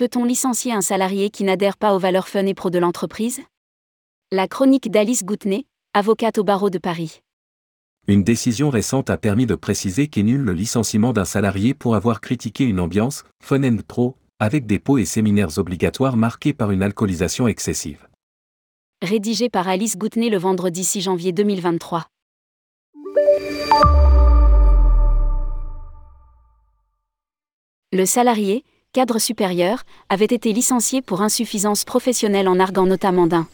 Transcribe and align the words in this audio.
Peut-on 0.00 0.24
licencier 0.24 0.72
un 0.72 0.80
salarié 0.80 1.28
qui 1.28 1.44
n'adhère 1.44 1.76
pas 1.76 1.94
aux 1.94 1.98
valeurs 1.98 2.26
fun 2.26 2.46
et 2.46 2.54
pro 2.54 2.70
de 2.70 2.78
l'entreprise? 2.78 3.42
La 4.32 4.48
chronique 4.48 4.90
d'Alice 4.90 5.24
Goutenay, 5.24 5.66
avocate 5.92 6.38
au 6.38 6.42
barreau 6.42 6.70
de 6.70 6.78
Paris. 6.78 7.20
Une 8.08 8.24
décision 8.24 8.70
récente 8.70 9.10
a 9.10 9.18
permis 9.18 9.44
de 9.44 9.54
préciser 9.54 10.08
qu'est 10.08 10.22
nul 10.22 10.40
le 10.40 10.54
licenciement 10.54 11.12
d'un 11.12 11.26
salarié 11.26 11.74
pour 11.74 11.96
avoir 11.96 12.22
critiqué 12.22 12.64
une 12.64 12.80
ambiance, 12.80 13.24
fun 13.42 13.62
and 13.62 13.76
pro, 13.86 14.16
avec 14.38 14.64
des 14.64 14.78
pots 14.78 14.96
et 14.96 15.04
séminaires 15.04 15.58
obligatoires 15.58 16.16
marqués 16.16 16.54
par 16.54 16.70
une 16.70 16.82
alcoolisation 16.82 17.46
excessive. 17.46 18.08
Rédigé 19.02 19.50
par 19.50 19.68
Alice 19.68 19.98
Goutenay 19.98 20.30
le 20.30 20.38
vendredi 20.38 20.82
6 20.82 21.02
janvier 21.02 21.32
2023. 21.32 22.06
Le 27.92 28.06
salarié, 28.06 28.64
cadre 28.92 29.20
supérieur, 29.20 29.84
avait 30.08 30.24
été 30.24 30.52
licencié 30.52 31.00
pour 31.00 31.22
insuffisance 31.22 31.84
professionnelle 31.84 32.48
en 32.48 32.58
arguant 32.58 32.86
notamment 32.86 33.28
d'un 33.28 33.46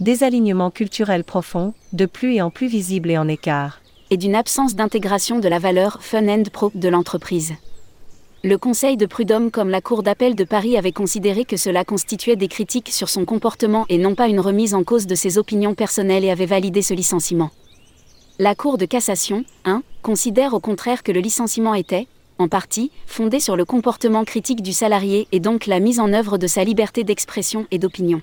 désalignement 0.00 0.70
culturel 0.70 1.24
profond, 1.24 1.74
de 1.92 2.06
plus 2.06 2.36
et 2.36 2.42
en 2.42 2.48
plus 2.48 2.66
visible 2.66 3.10
et 3.10 3.18
en 3.18 3.28
écart, 3.28 3.82
et 4.10 4.16
d'une 4.16 4.34
absence 4.34 4.74
d'intégration 4.74 5.40
de 5.40 5.48
la 5.48 5.58
valeur 5.58 6.02
fun 6.02 6.26
and 6.28 6.44
pro 6.50 6.72
de 6.74 6.88
l'entreprise. 6.88 7.52
Le 8.44 8.56
Conseil 8.56 8.96
de 8.96 9.04
prud'homme 9.04 9.50
comme 9.50 9.68
la 9.68 9.82
Cour 9.82 10.02
d'appel 10.02 10.34
de 10.34 10.44
Paris 10.44 10.78
avait 10.78 10.92
considéré 10.92 11.44
que 11.44 11.58
cela 11.58 11.84
constituait 11.84 12.36
des 12.36 12.48
critiques 12.48 12.90
sur 12.90 13.10
son 13.10 13.26
comportement 13.26 13.84
et 13.90 13.98
non 13.98 14.14
pas 14.14 14.28
une 14.28 14.40
remise 14.40 14.72
en 14.72 14.84
cause 14.84 15.06
de 15.06 15.14
ses 15.14 15.36
opinions 15.36 15.74
personnelles 15.74 16.24
et 16.24 16.30
avait 16.30 16.46
validé 16.46 16.80
ce 16.80 16.94
licenciement. 16.94 17.50
La 18.38 18.54
Cour 18.54 18.78
de 18.78 18.86
cassation, 18.86 19.44
1, 19.66 19.82
considère 20.00 20.54
au 20.54 20.60
contraire 20.60 21.02
que 21.02 21.12
le 21.12 21.20
licenciement 21.20 21.74
était, 21.74 22.06
en 22.38 22.48
partie, 22.48 22.90
fondé 23.06 23.40
sur 23.40 23.56
le 23.56 23.64
comportement 23.64 24.24
critique 24.24 24.62
du 24.62 24.72
salarié 24.72 25.26
et 25.32 25.40
donc 25.40 25.66
la 25.66 25.80
mise 25.80 26.00
en 26.00 26.12
œuvre 26.12 26.38
de 26.38 26.46
sa 26.46 26.64
liberté 26.64 27.04
d'expression 27.04 27.66
et 27.70 27.78
d'opinion. 27.78 28.22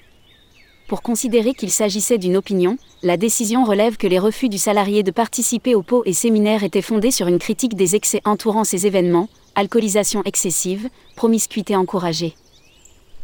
Pour 0.88 1.02
considérer 1.02 1.54
qu'il 1.54 1.72
s'agissait 1.72 2.18
d'une 2.18 2.38
opinion, 2.38 2.78
la 3.02 3.18
décision 3.18 3.64
relève 3.64 3.98
que 3.98 4.08
les 4.08 4.20
refus 4.20 4.50
du 4.50 4.58
salarié 4.58 5.02
de 5.02 5.12
participer 5.12 5.76
aux 5.76 5.82
pots 5.82 6.04
et 6.06 6.14
séminaires 6.14 6.64
étaient 6.64 6.82
fondés 6.82 7.12
sur 7.12 7.28
une 7.28 7.40
critique 7.40 7.76
des 7.76 7.96
excès 7.96 8.22
entourant 8.26 8.64
ces 8.64 8.86
événements, 8.86 9.30
alcoolisation 9.56 10.22
excessive, 10.26 10.90
promiscuité 11.16 11.76
encouragée. 11.76 12.36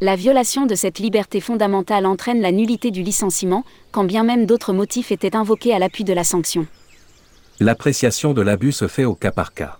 La 0.02 0.16
violation 0.16 0.66
de 0.66 0.76
cette 0.76 1.00
liberté 1.00 1.42
fondamentale 1.42 2.06
entraîne 2.06 2.40
la 2.40 2.54
nullité 2.54 2.90
du 2.90 3.04
licenciement, 3.04 3.66
quand 3.92 4.06
bien 4.06 4.24
même 4.24 4.46
d'autres 4.46 4.72
motifs 4.72 5.12
étaient 5.12 5.36
invoqués 5.36 5.74
à 5.74 5.80
l'appui 5.80 6.06
de 6.06 6.14
la 6.14 6.24
sanction. 6.24 6.66
L'appréciation 7.60 8.34
de 8.34 8.42
l'abus 8.42 8.72
se 8.72 8.88
fait 8.88 9.04
au 9.04 9.16
cas 9.16 9.32
par 9.32 9.54
cas 9.54 9.78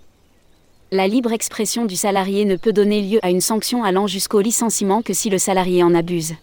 la 0.92 1.08
libre 1.08 1.32
expression 1.34 1.86
du 1.86 1.96
salarié 1.96 2.46
ne 2.46 2.56
peut 2.56 2.74
donner 2.74 3.02
lieu 3.02 3.20
à 3.22 3.30
une 3.30 3.42
sanction 3.42 3.84
allant 3.84 4.08
jusqu'au 4.08 4.42
licenciement 4.42 5.02
que 5.04 5.14
si 5.14 5.30
le 5.30 5.38
salarié 5.38 5.84
en 5.84 5.94
abuse. 5.94 6.34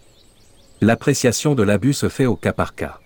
L'appréciation 0.79 1.53
de 1.53 1.63
l'abus 1.63 1.93
se 1.93 2.07
fait 2.07 2.25
au 2.25 2.35
cas 2.35 2.53
par 2.53 2.73
cas. 2.75 2.99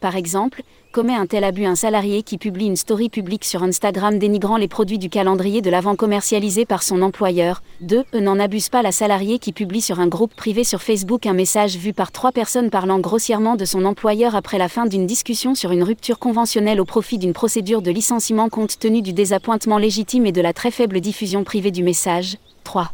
Par 0.00 0.16
exemple, 0.16 0.62
commet 0.96 1.14
un 1.14 1.26
tel 1.26 1.44
abus 1.44 1.66
un 1.66 1.74
salarié 1.74 2.22
qui 2.22 2.38
publie 2.38 2.64
une 2.64 2.74
story 2.74 3.10
publique 3.10 3.44
sur 3.44 3.62
Instagram 3.62 4.18
dénigrant 4.18 4.56
les 4.56 4.66
produits 4.66 4.96
du 4.96 5.10
calendrier 5.10 5.60
de 5.60 5.68
l'avant 5.68 5.94
commercialisé 5.94 6.64
par 6.64 6.82
son 6.82 7.02
employeur. 7.02 7.62
2. 7.82 8.04
N'en 8.14 8.38
abuse 8.38 8.70
pas 8.70 8.80
la 8.80 8.92
salariée 8.92 9.38
qui 9.38 9.52
publie 9.52 9.82
sur 9.82 10.00
un 10.00 10.06
groupe 10.06 10.34
privé 10.34 10.64
sur 10.64 10.80
Facebook 10.80 11.26
un 11.26 11.34
message 11.34 11.76
vu 11.76 11.92
par 11.92 12.12
trois 12.12 12.32
personnes 12.32 12.70
parlant 12.70 12.98
grossièrement 12.98 13.56
de 13.56 13.66
son 13.66 13.84
employeur 13.84 14.34
après 14.34 14.56
la 14.56 14.70
fin 14.70 14.86
d'une 14.86 15.06
discussion 15.06 15.54
sur 15.54 15.70
une 15.70 15.82
rupture 15.82 16.18
conventionnelle 16.18 16.80
au 16.80 16.86
profit 16.86 17.18
d'une 17.18 17.34
procédure 17.34 17.82
de 17.82 17.90
licenciement 17.90 18.48
compte 18.48 18.78
tenu 18.78 19.02
du 19.02 19.12
désappointement 19.12 19.76
légitime 19.76 20.24
et 20.24 20.32
de 20.32 20.40
la 20.40 20.54
très 20.54 20.70
faible 20.70 21.02
diffusion 21.02 21.44
privée 21.44 21.72
du 21.72 21.82
message. 21.82 22.38
3. 22.64 22.90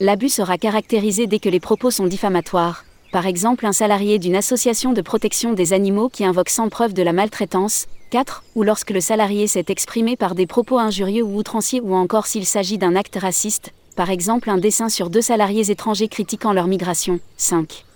L'abus 0.00 0.28
sera 0.28 0.58
caractérisé 0.58 1.26
dès 1.26 1.38
que 1.38 1.48
les 1.48 1.60
propos 1.60 1.90
sont 1.90 2.08
diffamatoires 2.08 2.84
par 3.16 3.24
exemple 3.24 3.64
un 3.64 3.72
salarié 3.72 4.18
d'une 4.18 4.36
association 4.36 4.92
de 4.92 5.00
protection 5.00 5.54
des 5.54 5.72
animaux 5.72 6.10
qui 6.10 6.22
invoque 6.22 6.50
sans 6.50 6.68
preuve 6.68 6.92
de 6.92 7.02
la 7.02 7.14
maltraitance, 7.14 7.86
4. 8.10 8.44
Ou 8.56 8.62
lorsque 8.62 8.90
le 8.90 9.00
salarié 9.00 9.46
s'est 9.46 9.64
exprimé 9.68 10.16
par 10.16 10.34
des 10.34 10.46
propos 10.46 10.78
injurieux 10.78 11.22
ou 11.22 11.38
outranciers 11.38 11.80
ou 11.80 11.94
encore 11.94 12.26
s'il 12.26 12.44
s'agit 12.44 12.76
d'un 12.76 12.94
acte 12.94 13.16
raciste, 13.18 13.72
par 13.96 14.10
exemple 14.10 14.50
un 14.50 14.58
dessin 14.58 14.90
sur 14.90 15.08
deux 15.08 15.22
salariés 15.22 15.70
étrangers 15.70 16.08
critiquant 16.08 16.52
leur 16.52 16.66
migration, 16.66 17.18
5. 17.38 17.86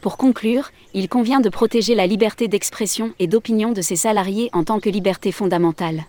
Pour 0.00 0.16
conclure, 0.16 0.70
il 0.92 1.08
convient 1.08 1.40
de 1.40 1.48
protéger 1.48 1.96
la 1.96 2.06
liberté 2.06 2.46
d'expression 2.46 3.10
et 3.18 3.26
d'opinion 3.26 3.72
de 3.72 3.82
ces 3.82 3.96
salariés 3.96 4.50
en 4.52 4.62
tant 4.62 4.78
que 4.78 4.88
liberté 4.88 5.32
fondamentale. 5.32 6.04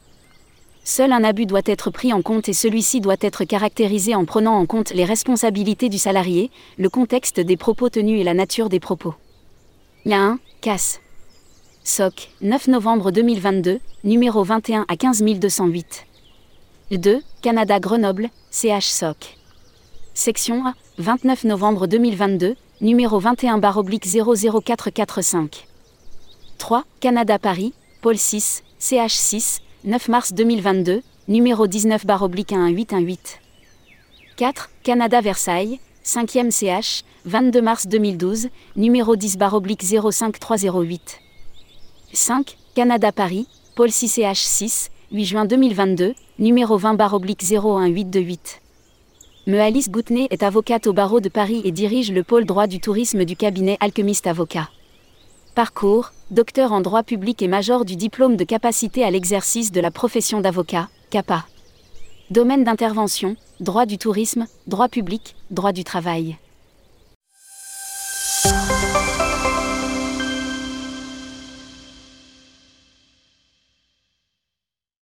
Seul 0.88 1.14
un 1.14 1.24
abus 1.24 1.48
doit 1.48 1.64
être 1.66 1.90
pris 1.90 2.14
en 2.14 2.22
compte 2.22 2.48
et 2.48 2.54
celui-ci 2.54 3.02
doit 3.02 3.16
être 3.20 3.44
caractérisé 3.44 4.14
en 4.14 4.24
prenant 4.24 4.54
en 4.54 4.68
compte 4.68 4.92
les 4.92 5.04
responsabilités 5.04 5.90
du 5.90 5.98
salarié, 5.98 6.52
le 6.78 6.90
contexte 6.90 7.40
des 7.40 7.58
propos 7.58 7.90
tenus 7.90 8.22
et 8.22 8.24
la 8.24 8.36
nature 8.36 8.70
des 8.70 8.80
propos. 8.80 9.16
La 10.06 10.22
1. 10.22 10.40
Casse. 10.62 11.02
SOC, 11.84 12.30
9 12.42 12.68
novembre 12.68 13.10
2022, 13.10 13.80
numéro 14.04 14.44
21 14.44 14.86
à 14.88 14.96
15208. 14.96 16.06
2. 16.92 17.24
Canada 17.42 17.80
Grenoble, 17.80 18.30
CH 18.52 18.86
SOC. 18.86 19.38
Section 20.14 20.68
A, 20.68 20.76
29 21.00 21.46
novembre 21.46 21.88
2022, 21.88 22.56
numéro 22.82 23.18
21 23.18 23.60
00445. 23.60 25.68
3. 26.60 26.84
Canada 27.00 27.40
Paris, 27.40 27.74
Pôle 28.02 28.20
6, 28.20 28.62
CH 28.78 29.16
6, 29.16 29.62
9 29.86 30.08
mars 30.08 30.34
2022, 30.34 31.04
numéro 31.28 31.68
19 31.68 32.06
1818. 32.06 33.40
4. 34.36 34.70
Canada 34.82 35.22
Versailles, 35.22 35.80
5e 36.04 36.50
CH, 36.50 37.04
22 37.26 37.62
mars 37.62 37.86
2012, 37.86 38.50
numéro 38.78 39.16
10 39.16 39.38
05308. 39.38 41.20
5. 42.14 42.58
Canada 42.74 43.12
Paris, 43.12 43.48
Pôle 43.76 43.92
6 43.92 44.08
CH 44.08 44.38
6, 44.38 44.90
8 45.12 45.26
juin 45.26 45.46
2022, 45.46 46.16
numéro 46.40 46.78
20 46.80 46.96
01828. 46.96 48.62
Me 49.46 49.60
Alice 49.60 49.92
Goutenay 49.92 50.28
est 50.32 50.42
avocate 50.42 50.88
au 50.88 50.94
barreau 50.94 51.20
de 51.20 51.30
Paris 51.30 51.62
et 51.64 51.72
dirige 51.72 52.12
le 52.12 52.24
pôle 52.24 52.46
droit 52.46 52.66
du 52.66 52.80
tourisme 52.80 53.24
du 53.24 53.36
cabinet 53.36 53.78
Alchemist 53.80 54.26
Avocat. 54.26 54.68
Parcours, 55.56 56.12
docteur 56.32 56.74
en 56.74 56.82
droit 56.82 57.02
public 57.02 57.42
et 57.42 57.48
major 57.48 57.86
du 57.86 57.96
diplôme 57.96 58.36
de 58.36 58.44
capacité 58.44 59.06
à 59.06 59.10
l'exercice 59.10 59.72
de 59.72 59.80
la 59.80 59.90
profession 59.90 60.42
d'avocat, 60.42 60.90
CAPA. 61.12 61.46
Domaine 62.30 62.66
d'intervention, 62.66 63.38
droit 63.62 63.86
du 63.86 63.98
tourisme, 63.98 64.48
droit 64.68 64.90
public, 64.90 65.34
droit 65.52 65.72
du 65.72 65.86
travail. 65.86 66.36